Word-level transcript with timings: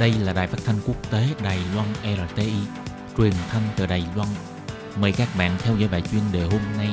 Đây 0.00 0.12
là 0.24 0.32
đài 0.32 0.46
phát 0.46 0.58
thanh 0.64 0.76
quốc 0.86 1.10
tế 1.10 1.26
Đài 1.44 1.58
Loan 1.74 1.88
RTI, 2.02 2.52
truyền 3.16 3.32
thanh 3.48 3.62
từ 3.76 3.86
Đài 3.86 4.04
Loan. 4.16 4.28
Mời 5.00 5.12
các 5.12 5.28
bạn 5.38 5.56
theo 5.58 5.76
dõi 5.76 5.88
bài 5.92 6.02
chuyên 6.10 6.22
đề 6.32 6.42
hôm 6.42 6.60
nay. 6.76 6.88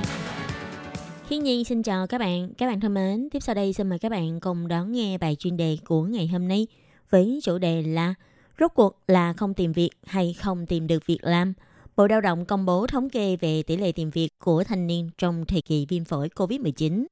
Hiên 1.30 1.44
Nhi 1.44 1.64
xin 1.64 1.84
chào 1.84 2.08
các 2.08 2.18
bạn. 2.18 2.54
Các 2.58 2.68
bạn 2.68 2.80
thân 2.80 2.94
mến, 2.94 3.30
tiếp 3.32 3.40
sau 3.40 3.56
đây 3.56 3.74
xin 3.74 3.90
mời 3.90 4.00
các 4.00 4.12
bạn 4.12 4.40
cùng 4.40 4.68
đón 4.68 4.92
nghe 4.92 5.18
bài 5.18 5.36
chuyên 5.40 5.58
đề 5.58 5.78
của 5.86 6.04
ngày 6.04 6.28
hôm 6.28 6.48
nay 6.48 6.68
với 7.10 7.40
chủ 7.44 7.58
đề 7.58 7.82
là 7.82 8.14
Rốt 8.60 8.72
cuộc 8.76 9.00
là 9.08 9.34
không 9.34 9.54
tìm 9.54 9.72
việc 9.72 9.90
hay 10.06 10.34
không 10.34 10.66
tìm 10.66 10.88
được 10.88 11.06
việc 11.06 11.20
làm? 11.22 11.54
Bộ 11.96 12.08
Lao 12.08 12.22
động 12.22 12.46
công 12.46 12.66
bố 12.66 12.88
thống 12.88 13.10
kê 13.10 13.36
về 13.36 13.64
tỷ 13.64 13.78
lệ 13.78 13.92
tìm 13.92 14.10
việc 14.10 14.30
của 14.40 14.64
thanh 14.64 14.88
niên 14.88 15.10
trong 15.18 15.46
thời 15.46 15.62
kỳ 15.62 15.86
viêm 15.90 16.06
phổi 16.06 16.30
COVID-19. 16.36 17.06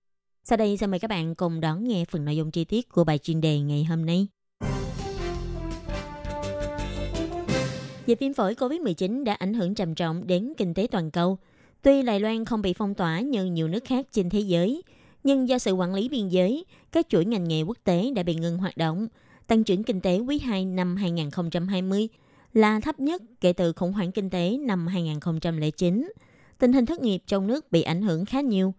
Sau 0.43 0.57
đây 0.57 0.77
xin 0.77 0.91
mời 0.91 0.99
các 0.99 1.07
bạn 1.07 1.35
cùng 1.35 1.61
đón 1.61 1.83
nghe 1.83 2.05
phần 2.05 2.25
nội 2.25 2.35
dung 2.35 2.51
chi 2.51 2.65
tiết 2.65 2.89
của 2.89 3.03
bài 3.03 3.17
chuyên 3.17 3.41
đề 3.41 3.59
ngày 3.59 3.83
hôm 3.83 4.05
nay. 4.05 4.27
Dịch 8.05 8.19
viêm 8.19 8.33
phổi 8.33 8.53
COVID-19 8.53 9.23
đã 9.23 9.33
ảnh 9.33 9.53
hưởng 9.53 9.75
trầm 9.75 9.95
trọng 9.95 10.27
đến 10.27 10.53
kinh 10.57 10.73
tế 10.73 10.87
toàn 10.91 11.11
cầu. 11.11 11.37
Tuy 11.81 12.01
Đài 12.01 12.19
Loan 12.19 12.45
không 12.45 12.61
bị 12.61 12.73
phong 12.73 12.93
tỏa 12.95 13.19
như 13.19 13.45
nhiều 13.45 13.67
nước 13.67 13.83
khác 13.85 14.05
trên 14.11 14.29
thế 14.29 14.39
giới, 14.39 14.81
nhưng 15.23 15.47
do 15.47 15.57
sự 15.57 15.71
quản 15.71 15.93
lý 15.93 16.09
biên 16.09 16.27
giới, 16.27 16.65
các 16.91 17.09
chuỗi 17.09 17.25
ngành 17.25 17.47
nghề 17.47 17.61
quốc 17.61 17.77
tế 17.83 18.11
đã 18.15 18.23
bị 18.23 18.35
ngừng 18.35 18.57
hoạt 18.57 18.77
động. 18.77 19.07
Tăng 19.47 19.63
trưởng 19.63 19.83
kinh 19.83 20.01
tế 20.01 20.19
quý 20.19 20.39
2 20.39 20.65
năm 20.65 20.95
2020 20.95 22.07
là 22.53 22.79
thấp 22.79 22.99
nhất 22.99 23.21
kể 23.41 23.53
từ 23.53 23.73
khủng 23.73 23.93
hoảng 23.93 24.11
kinh 24.11 24.29
tế 24.29 24.57
năm 24.57 24.87
2009. 24.87 26.11
Tình 26.59 26.73
hình 26.73 26.85
thất 26.85 27.01
nghiệp 27.01 27.19
trong 27.27 27.47
nước 27.47 27.71
bị 27.71 27.81
ảnh 27.81 28.01
hưởng 28.01 28.25
khá 28.25 28.41
nhiều. 28.41 28.73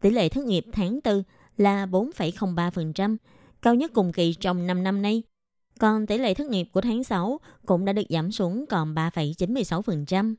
Tỷ 0.00 0.10
lệ 0.10 0.28
thất 0.28 0.44
nghiệp 0.44 0.64
tháng 0.72 1.00
4 1.04 1.22
là 1.56 1.86
4,03%, 1.86 3.16
cao 3.62 3.74
nhất 3.74 3.90
cùng 3.94 4.12
kỳ 4.12 4.34
trong 4.34 4.66
5 4.66 4.82
năm 4.82 5.02
nay. 5.02 5.22
Còn 5.80 6.06
tỷ 6.06 6.18
lệ 6.18 6.34
thất 6.34 6.46
nghiệp 6.46 6.68
của 6.72 6.80
tháng 6.80 7.04
6 7.04 7.40
cũng 7.66 7.84
đã 7.84 7.92
được 7.92 8.02
giảm 8.08 8.32
xuống 8.32 8.64
còn 8.66 8.94
3,96%. 8.94 10.34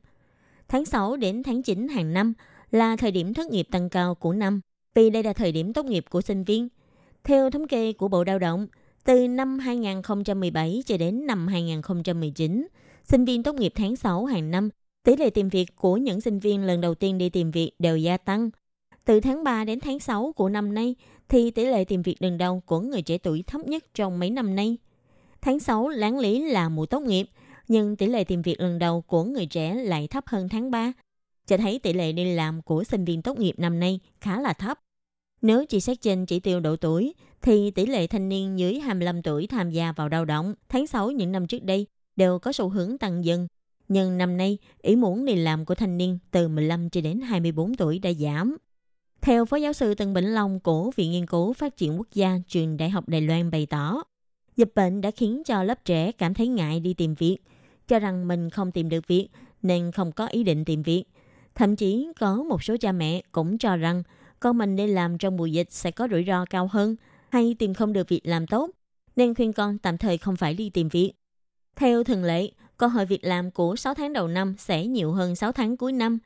Tháng 0.68 0.84
6 0.84 1.16
đến 1.16 1.42
tháng 1.42 1.62
9 1.62 1.88
hàng 1.88 2.12
năm 2.12 2.32
là 2.70 2.96
thời 2.96 3.10
điểm 3.10 3.34
thất 3.34 3.46
nghiệp 3.50 3.66
tăng 3.70 3.88
cao 3.88 4.14
của 4.14 4.32
năm, 4.32 4.60
vì 4.94 5.10
đây 5.10 5.22
là 5.22 5.32
thời 5.32 5.52
điểm 5.52 5.72
tốt 5.72 5.86
nghiệp 5.86 6.04
của 6.10 6.20
sinh 6.20 6.44
viên. 6.44 6.68
Theo 7.24 7.50
thống 7.50 7.68
kê 7.68 7.92
của 7.92 8.08
Bộ 8.08 8.24
Lao 8.24 8.38
động, 8.38 8.66
từ 9.04 9.28
năm 9.28 9.58
2017 9.58 10.82
cho 10.86 10.96
đến 10.96 11.26
năm 11.26 11.46
2019, 11.46 12.66
sinh 13.04 13.24
viên 13.24 13.42
tốt 13.42 13.54
nghiệp 13.54 13.72
tháng 13.74 13.96
6 13.96 14.24
hàng 14.24 14.50
năm, 14.50 14.68
tỷ 15.04 15.16
lệ 15.16 15.30
tìm 15.30 15.48
việc 15.48 15.76
của 15.76 15.96
những 15.96 16.20
sinh 16.20 16.38
viên 16.38 16.64
lần 16.64 16.80
đầu 16.80 16.94
tiên 16.94 17.18
đi 17.18 17.28
tìm 17.28 17.50
việc 17.50 17.72
đều 17.78 17.96
gia 17.96 18.16
tăng. 18.16 18.50
Từ 19.04 19.20
tháng 19.20 19.44
3 19.44 19.64
đến 19.64 19.80
tháng 19.80 20.00
6 20.00 20.32
của 20.36 20.48
năm 20.48 20.74
nay, 20.74 20.94
thì 21.28 21.50
tỷ 21.50 21.64
lệ 21.64 21.84
tìm 21.84 22.02
việc 22.02 22.22
lần 22.22 22.38
đầu 22.38 22.62
của 22.66 22.80
người 22.80 23.02
trẻ 23.02 23.18
tuổi 23.18 23.44
thấp 23.46 23.60
nhất 23.66 23.84
trong 23.94 24.18
mấy 24.18 24.30
năm 24.30 24.54
nay. 24.54 24.76
Tháng 25.42 25.60
6 25.60 25.88
láng 25.88 26.18
lý 26.18 26.50
là 26.50 26.68
mùa 26.68 26.86
tốt 26.86 27.00
nghiệp, 27.00 27.26
nhưng 27.68 27.96
tỷ 27.96 28.06
lệ 28.06 28.24
tìm 28.24 28.42
việc 28.42 28.60
lần 28.60 28.78
đầu 28.78 29.02
của 29.02 29.24
người 29.24 29.46
trẻ 29.46 29.74
lại 29.74 30.08
thấp 30.08 30.24
hơn 30.26 30.48
tháng 30.48 30.70
3, 30.70 30.92
cho 31.46 31.56
thấy 31.56 31.78
tỷ 31.78 31.92
lệ 31.92 32.12
đi 32.12 32.34
làm 32.34 32.62
của 32.62 32.84
sinh 32.84 33.04
viên 33.04 33.22
tốt 33.22 33.38
nghiệp 33.38 33.54
năm 33.58 33.80
nay 33.80 34.00
khá 34.20 34.40
là 34.40 34.52
thấp. 34.52 34.78
Nếu 35.42 35.64
chỉ 35.66 35.80
xét 35.80 36.00
trên 36.00 36.26
chỉ 36.26 36.40
tiêu 36.40 36.60
độ 36.60 36.76
tuổi, 36.76 37.14
thì 37.42 37.70
tỷ 37.70 37.86
lệ 37.86 38.06
thanh 38.06 38.28
niên 38.28 38.58
dưới 38.58 38.80
25 38.80 39.22
tuổi 39.22 39.46
tham 39.46 39.70
gia 39.70 39.92
vào 39.92 40.08
lao 40.08 40.24
động 40.24 40.54
tháng 40.68 40.86
6 40.86 41.10
những 41.10 41.32
năm 41.32 41.46
trước 41.46 41.62
đây 41.62 41.86
đều 42.16 42.38
có 42.38 42.52
xu 42.52 42.68
hướng 42.68 42.98
tăng 42.98 43.24
dần. 43.24 43.46
Nhưng 43.88 44.18
năm 44.18 44.36
nay, 44.36 44.58
ý 44.82 44.96
muốn 44.96 45.24
đi 45.24 45.34
làm 45.34 45.64
của 45.64 45.74
thanh 45.74 45.98
niên 45.98 46.18
từ 46.30 46.48
15 46.48 46.90
cho 46.90 47.00
đến 47.00 47.20
24 47.20 47.74
tuổi 47.74 47.98
đã 47.98 48.12
giảm. 48.12 48.56
Theo 49.20 49.44
Phó 49.44 49.56
Giáo 49.56 49.72
sư 49.72 49.94
Tân 49.94 50.14
Bỉnh 50.14 50.34
Long 50.34 50.60
của 50.60 50.90
Viện 50.96 51.10
Nghiên 51.10 51.26
cứu 51.26 51.52
Phát 51.52 51.76
triển 51.76 51.98
Quốc 51.98 52.08
gia 52.12 52.38
Trường 52.48 52.76
Đại 52.76 52.90
học 52.90 53.08
Đài 53.08 53.20
Loan 53.20 53.50
bày 53.50 53.66
tỏ, 53.66 54.02
dịch 54.56 54.72
bệnh 54.74 55.00
đã 55.00 55.10
khiến 55.10 55.42
cho 55.44 55.62
lớp 55.62 55.84
trẻ 55.84 56.12
cảm 56.12 56.34
thấy 56.34 56.48
ngại 56.48 56.80
đi 56.80 56.94
tìm 56.94 57.14
việc, 57.14 57.38
cho 57.88 57.98
rằng 57.98 58.28
mình 58.28 58.50
không 58.50 58.72
tìm 58.72 58.88
được 58.88 59.06
việc 59.06 59.28
nên 59.62 59.92
không 59.92 60.12
có 60.12 60.26
ý 60.26 60.44
định 60.44 60.64
tìm 60.64 60.82
việc. 60.82 61.04
Thậm 61.54 61.76
chí 61.76 62.08
có 62.20 62.36
một 62.36 62.62
số 62.62 62.76
cha 62.80 62.92
mẹ 62.92 63.22
cũng 63.32 63.58
cho 63.58 63.76
rằng 63.76 64.02
con 64.40 64.58
mình 64.58 64.76
đi 64.76 64.86
làm 64.86 65.18
trong 65.18 65.36
mùa 65.36 65.46
dịch 65.46 65.72
sẽ 65.72 65.90
có 65.90 66.08
rủi 66.10 66.24
ro 66.26 66.44
cao 66.44 66.68
hơn 66.72 66.96
hay 67.28 67.56
tìm 67.58 67.74
không 67.74 67.92
được 67.92 68.08
việc 68.08 68.20
làm 68.24 68.46
tốt, 68.46 68.70
nên 69.16 69.34
khuyên 69.34 69.52
con 69.52 69.78
tạm 69.78 69.98
thời 69.98 70.18
không 70.18 70.36
phải 70.36 70.54
đi 70.54 70.70
tìm 70.70 70.88
việc. 70.88 71.12
Theo 71.76 72.04
thường 72.04 72.24
lệ, 72.24 72.50
cơ 72.76 72.86
hội 72.86 73.06
việc 73.06 73.24
làm 73.24 73.50
của 73.50 73.76
6 73.76 73.94
tháng 73.94 74.12
đầu 74.12 74.28
năm 74.28 74.54
sẽ 74.58 74.86
nhiều 74.86 75.12
hơn 75.12 75.36
6 75.36 75.52
tháng 75.52 75.76
cuối 75.76 75.92
năm, 75.92 76.18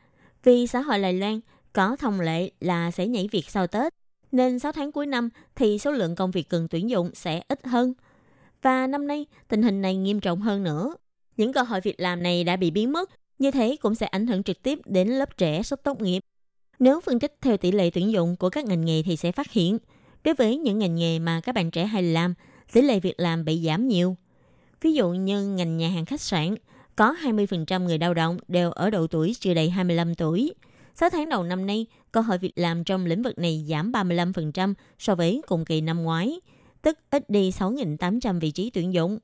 vì 0.45 0.67
xã 0.67 0.81
hội 0.81 0.99
Đài 0.99 1.13
Loan 1.13 1.41
có 1.73 1.97
thông 1.97 2.21
lệ 2.21 2.51
là 2.61 2.91
sẽ 2.91 3.07
nhảy 3.07 3.29
việc 3.33 3.51
sau 3.51 3.67
Tết, 3.67 3.93
nên 4.33 4.59
6 4.59 4.73
tháng 4.73 4.93
cuối 4.93 5.07
năm 5.07 5.29
thì 5.55 5.79
số 5.79 5.91
lượng 5.91 6.15
công 6.15 6.31
việc 6.31 6.49
cần 6.49 6.69
tuyển 6.69 6.91
dụng 6.91 7.11
sẽ 7.15 7.43
ít 7.49 7.67
hơn. 7.67 7.95
Và 8.67 8.87
năm 8.87 9.07
nay, 9.07 9.27
tình 9.49 9.63
hình 9.63 9.83
này 9.83 9.97
nghiêm 9.97 10.21
trọng 10.21 10.41
hơn 10.41 10.63
nữa. 10.63 10.95
Những 11.37 11.53
cơ 11.53 11.63
hội 11.63 11.81
việc 11.81 12.01
làm 12.01 12.23
này 12.23 12.45
đã 12.45 12.57
bị 12.57 12.71
biến 12.71 12.93
mất, 12.93 13.11
như 13.39 13.51
thế 13.51 13.77
cũng 13.81 13.95
sẽ 13.95 14.07
ảnh 14.07 14.27
hưởng 14.27 14.43
trực 14.43 14.63
tiếp 14.63 14.79
đến 14.85 15.09
lớp 15.09 15.37
trẻ 15.37 15.63
sắp 15.63 15.81
tốt 15.83 16.01
nghiệp. 16.01 16.21
Nếu 16.79 17.01
phân 17.01 17.19
tích 17.19 17.37
theo 17.41 17.57
tỷ 17.57 17.73
lệ 17.73 17.91
tuyển 17.91 18.13
dụng 18.13 18.37
của 18.37 18.51
các 18.51 18.65
ngành 18.65 18.85
nghề 18.85 19.03
thì 19.03 19.17
sẽ 19.17 19.33
phát 19.33 19.53
hiện, 19.53 19.79
đối 20.25 20.35
với 20.35 20.59
những 20.59 20.79
ngành 20.79 20.95
nghề 20.95 21.19
mà 21.19 21.41
các 21.41 21.55
bạn 21.55 21.71
trẻ 21.71 21.87
hay 21.87 22.03
làm, 22.03 22.35
tỷ 22.73 22.83
lệ 22.83 23.01
việc 23.01 23.15
làm 23.17 23.45
bị 23.45 23.63
giảm 23.67 23.89
nhiều. 23.89 24.17
Ví 24.81 24.95
dụ 24.95 25.11
như 25.11 25.47
ngành 25.47 25.77
nhà 25.77 25.89
hàng 25.89 26.05
khách 26.05 26.21
sạn, 26.21 26.55
có 26.97 27.17
20% 27.23 27.85
người 27.85 27.99
lao 27.99 28.15
động 28.15 28.39
đều 28.49 28.71
ở 28.71 28.91
độ 28.91 29.07
tuổi 29.07 29.37
chưa 29.41 29.55
đầy 29.55 29.71
25 29.71 30.15
tuổi. 30.15 30.55
6 30.95 31.11
tháng 31.11 31.29
đầu 31.29 31.43
năm 31.43 31.67
nay, 31.67 31.87
cơ 32.13 32.21
hội 32.21 32.39
việc 32.39 32.53
làm 32.57 32.85
trong 32.85 33.07
lĩnh 33.07 33.23
vực 33.23 33.39
này 33.39 33.67
giảm 33.69 33.93
35% 33.93 34.75
so 34.99 35.15
với 35.15 35.43
cùng 35.47 35.65
kỳ 35.65 35.81
năm 35.81 36.03
ngoái, 36.03 36.41
tức 36.87 36.99
ít 37.11 37.31
đi 37.31 37.51
6.800 37.51 38.41
vị 38.41 38.51
trí 38.51 38.71
tuyển 38.71 38.93
dụng. 38.93 39.19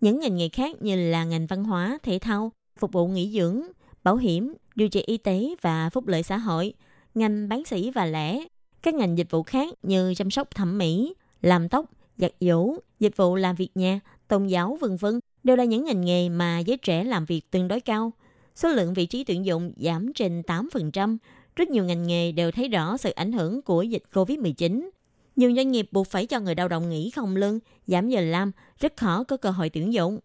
Những 0.00 0.20
ngành 0.20 0.36
nghề 0.36 0.48
khác 0.48 0.82
như 0.82 1.10
là 1.10 1.24
ngành 1.24 1.46
văn 1.46 1.64
hóa, 1.64 1.98
thể 2.02 2.18
thao, 2.18 2.52
phục 2.78 2.92
vụ 2.92 3.08
nghỉ 3.08 3.30
dưỡng, 3.34 3.62
bảo 4.04 4.16
hiểm, 4.16 4.54
điều 4.74 4.88
trị 4.88 5.02
y 5.06 5.16
tế 5.16 5.54
và 5.62 5.90
phúc 5.90 6.06
lợi 6.06 6.22
xã 6.22 6.36
hội, 6.36 6.74
ngành 7.14 7.48
bán 7.48 7.64
sỉ 7.64 7.90
và 7.90 8.06
lẻ, 8.06 8.44
các 8.82 8.94
ngành 8.94 9.18
dịch 9.18 9.30
vụ 9.30 9.42
khác 9.42 9.74
như 9.82 10.14
chăm 10.14 10.30
sóc 10.30 10.50
thẩm 10.54 10.78
mỹ, 10.78 11.14
làm 11.40 11.68
tóc, 11.68 11.90
giặt 12.16 12.32
giũ, 12.40 12.76
dịch 13.00 13.16
vụ 13.16 13.36
làm 13.36 13.56
việc 13.56 13.70
nhà, 13.74 14.00
tôn 14.28 14.46
giáo 14.46 14.78
vân 14.80 14.96
vân 14.96 15.20
đều 15.44 15.56
là 15.56 15.64
những 15.64 15.84
ngành 15.84 16.04
nghề 16.04 16.28
mà 16.28 16.58
giới 16.58 16.76
trẻ 16.76 17.04
làm 17.04 17.24
việc 17.24 17.50
tương 17.50 17.68
đối 17.68 17.80
cao. 17.80 18.12
Số 18.54 18.68
lượng 18.68 18.94
vị 18.94 19.06
trí 19.06 19.24
tuyển 19.24 19.44
dụng 19.46 19.72
giảm 19.76 20.12
trên 20.12 20.40
8%. 20.40 21.16
Rất 21.56 21.68
nhiều 21.68 21.84
ngành 21.84 22.06
nghề 22.06 22.32
đều 22.32 22.50
thấy 22.50 22.68
rõ 22.68 22.96
sự 22.96 23.10
ảnh 23.10 23.32
hưởng 23.32 23.62
của 23.62 23.82
dịch 23.82 24.02
COVID-19. 24.12 24.90
Nhiều 25.36 25.52
doanh 25.56 25.70
nghiệp 25.70 25.88
buộc 25.92 26.06
phải 26.06 26.26
cho 26.26 26.40
người 26.40 26.54
lao 26.54 26.68
động 26.68 26.90
nghỉ 26.90 27.10
không 27.10 27.36
lương, 27.36 27.58
giảm 27.86 28.08
giờ 28.08 28.20
làm, 28.20 28.52
rất 28.80 28.96
khó 28.96 29.24
có 29.24 29.36
cơ 29.36 29.50
hội 29.50 29.68
tuyển 29.68 29.92
dụng. 29.92 30.18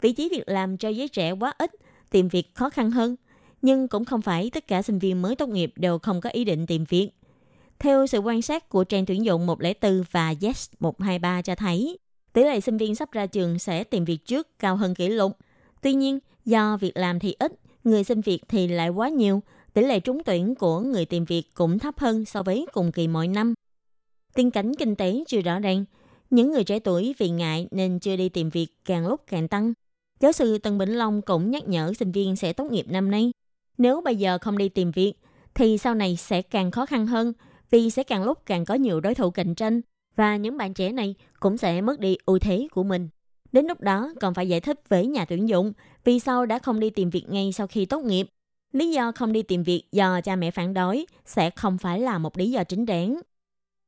Vị 0.00 0.12
trí 0.12 0.28
việc 0.28 0.42
làm 0.46 0.76
cho 0.76 0.88
giới 0.88 1.08
trẻ 1.08 1.30
quá 1.32 1.52
ít, 1.58 1.70
tìm 2.10 2.28
việc 2.28 2.54
khó 2.54 2.70
khăn 2.70 2.90
hơn. 2.90 3.16
Nhưng 3.62 3.88
cũng 3.88 4.04
không 4.04 4.22
phải 4.22 4.50
tất 4.54 4.68
cả 4.68 4.82
sinh 4.82 4.98
viên 4.98 5.22
mới 5.22 5.36
tốt 5.36 5.48
nghiệp 5.48 5.72
đều 5.76 5.98
không 5.98 6.20
có 6.20 6.30
ý 6.30 6.44
định 6.44 6.66
tìm 6.66 6.84
việc. 6.88 7.10
Theo 7.78 8.06
sự 8.06 8.18
quan 8.18 8.42
sát 8.42 8.68
của 8.68 8.84
trang 8.84 9.06
tuyển 9.06 9.24
dụng 9.24 9.46
104 9.46 10.02
và 10.10 10.34
Yes 10.42 10.70
123 10.80 11.42
cho 11.42 11.54
thấy, 11.54 11.98
tỷ 12.32 12.42
lệ 12.42 12.60
sinh 12.60 12.76
viên 12.76 12.94
sắp 12.94 13.12
ra 13.12 13.26
trường 13.26 13.58
sẽ 13.58 13.84
tìm 13.84 14.04
việc 14.04 14.26
trước 14.26 14.58
cao 14.58 14.76
hơn 14.76 14.94
kỷ 14.94 15.08
lục. 15.08 15.36
Tuy 15.82 15.94
nhiên, 15.94 16.18
do 16.44 16.76
việc 16.76 16.96
làm 16.96 17.18
thì 17.18 17.34
ít, 17.38 17.52
người 17.84 18.04
xin 18.04 18.20
việc 18.20 18.40
thì 18.48 18.68
lại 18.68 18.88
quá 18.88 19.08
nhiều, 19.08 19.42
tỷ 19.74 19.82
lệ 19.82 20.00
trúng 20.00 20.22
tuyển 20.24 20.54
của 20.54 20.80
người 20.80 21.04
tìm 21.04 21.24
việc 21.24 21.44
cũng 21.54 21.78
thấp 21.78 21.98
hơn 21.98 22.24
so 22.24 22.42
với 22.42 22.66
cùng 22.72 22.92
kỳ 22.92 23.08
mọi 23.08 23.28
năm 23.28 23.54
tình 24.36 24.50
cảnh 24.50 24.72
kinh 24.78 24.96
tế 24.96 25.24
chưa 25.28 25.40
rõ 25.40 25.58
ràng, 25.58 25.84
những 26.30 26.52
người 26.52 26.64
trẻ 26.64 26.78
tuổi 26.78 27.14
vì 27.18 27.30
ngại 27.30 27.68
nên 27.70 27.98
chưa 27.98 28.16
đi 28.16 28.28
tìm 28.28 28.50
việc 28.50 28.66
càng 28.84 29.06
lúc 29.06 29.20
càng 29.26 29.48
tăng. 29.48 29.72
Giáo 30.20 30.32
sư 30.32 30.58
Tân 30.58 30.78
Bỉnh 30.78 30.92
Long 30.92 31.22
cũng 31.22 31.50
nhắc 31.50 31.68
nhở 31.68 31.92
sinh 31.98 32.12
viên 32.12 32.36
sẽ 32.36 32.52
tốt 32.52 32.72
nghiệp 32.72 32.86
năm 32.88 33.10
nay. 33.10 33.32
Nếu 33.78 34.00
bây 34.00 34.16
giờ 34.16 34.38
không 34.38 34.58
đi 34.58 34.68
tìm 34.68 34.90
việc, 34.90 35.12
thì 35.54 35.78
sau 35.78 35.94
này 35.94 36.16
sẽ 36.16 36.42
càng 36.42 36.70
khó 36.70 36.86
khăn 36.86 37.06
hơn 37.06 37.32
vì 37.70 37.90
sẽ 37.90 38.02
càng 38.02 38.24
lúc 38.24 38.38
càng 38.46 38.64
có 38.64 38.74
nhiều 38.74 39.00
đối 39.00 39.14
thủ 39.14 39.30
cạnh 39.30 39.54
tranh 39.54 39.80
và 40.16 40.36
những 40.36 40.56
bạn 40.56 40.74
trẻ 40.74 40.92
này 40.92 41.14
cũng 41.40 41.58
sẽ 41.58 41.80
mất 41.80 42.00
đi 42.00 42.16
ưu 42.26 42.38
thế 42.38 42.68
của 42.70 42.84
mình. 42.84 43.08
Đến 43.52 43.66
lúc 43.66 43.80
đó 43.80 44.12
còn 44.20 44.34
phải 44.34 44.48
giải 44.48 44.60
thích 44.60 44.80
với 44.88 45.06
nhà 45.06 45.24
tuyển 45.24 45.48
dụng 45.48 45.72
vì 46.04 46.20
sao 46.20 46.46
đã 46.46 46.58
không 46.58 46.80
đi 46.80 46.90
tìm 46.90 47.10
việc 47.10 47.24
ngay 47.28 47.52
sau 47.52 47.66
khi 47.66 47.86
tốt 47.86 48.04
nghiệp. 48.04 48.26
Lý 48.72 48.90
do 48.90 49.12
không 49.12 49.32
đi 49.32 49.42
tìm 49.42 49.62
việc 49.62 49.82
do 49.92 50.20
cha 50.20 50.36
mẹ 50.36 50.50
phản 50.50 50.74
đối 50.74 51.06
sẽ 51.24 51.50
không 51.50 51.78
phải 51.78 52.00
là 52.00 52.18
một 52.18 52.38
lý 52.38 52.50
do 52.50 52.64
chính 52.64 52.86
đáng. 52.86 53.20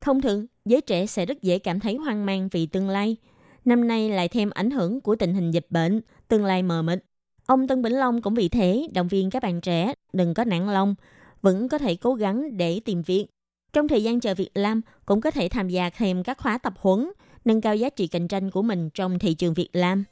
Thông 0.01 0.21
thường, 0.21 0.47
giới 0.65 0.81
trẻ 0.81 1.07
sẽ 1.07 1.27
rất 1.27 1.43
dễ 1.43 1.59
cảm 1.59 1.81
thấy 1.81 1.97
hoang 1.97 2.27
mang 2.27 2.49
vì 2.53 2.67
tương 2.67 2.89
lai. 2.89 3.17
Năm 3.65 3.89
nay 3.89 4.11
lại 4.11 4.29
thêm 4.29 4.51
ảnh 4.51 4.71
hưởng 4.71 5.01
của 5.01 5.17
tình 5.17 5.35
hình 5.35 5.51
dịch 5.51 5.67
bệnh, 5.71 6.01
tương 6.29 6.45
lai 6.45 6.63
mờ 6.63 6.83
mịt. 6.83 7.05
Ông 7.47 7.69
Tân 7.69 7.83
Bỉnh 7.83 7.93
Long 7.93 8.23
cũng 8.23 8.35
vì 8.35 8.49
thế 8.49 8.89
động 8.95 9.09
viên 9.09 9.31
các 9.31 9.43
bạn 9.43 9.61
trẻ 9.61 9.95
đừng 10.13 10.35
có 10.35 10.45
nản 10.45 10.67
lòng, 10.67 10.95
vẫn 11.43 11.69
có 11.69 11.79
thể 11.79 11.97
cố 11.97 12.15
gắng 12.15 12.57
để 12.57 12.81
tìm 12.85 13.03
việc 13.03 13.27
trong 13.73 13.89
thời 13.89 14.03
gian 14.03 14.21
chờ 14.21 14.35
việc 14.35 14.51
làm, 14.55 14.81
cũng 15.07 15.21
có 15.21 15.31
thể 15.31 15.49
tham 15.49 15.69
gia 15.69 15.91
thêm 15.91 16.23
các 16.23 16.39
khóa 16.39 16.59
tập 16.59 16.75
huấn, 16.77 17.11
nâng 17.45 17.61
cao 17.61 17.77
giá 17.77 17.89
trị 17.89 18.07
cạnh 18.07 18.29
tranh 18.29 18.51
của 18.51 18.63
mình 18.63 18.91
trong 18.91 19.19
thị 19.19 19.35
trường 19.35 19.55
việc 19.55 19.69
làm. 19.73 20.05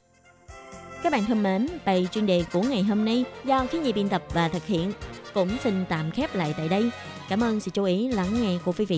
Các 1.03 1.11
bạn 1.11 1.25
thân 1.25 1.43
mến, 1.43 1.67
bài 1.85 2.07
chuyên 2.11 2.25
đề 2.25 2.43
của 2.53 2.61
ngày 2.61 2.83
hôm 2.83 3.05
nay 3.05 3.25
do 3.45 3.65
khí 3.65 3.79
nhi 3.79 3.93
biên 3.93 4.09
tập 4.09 4.23
và 4.33 4.47
thực 4.47 4.65
hiện 4.65 4.91
cũng 5.33 5.49
xin 5.63 5.85
tạm 5.89 6.11
khép 6.11 6.35
lại 6.35 6.53
tại 6.57 6.69
đây. 6.69 6.89
Cảm 7.29 7.43
ơn 7.43 7.59
sự 7.59 7.71
chú 7.71 7.83
ý 7.83 8.07
lắng 8.07 8.41
nghe 8.41 8.57
của 8.65 8.71
quý 8.77 8.85
vị 8.85 8.95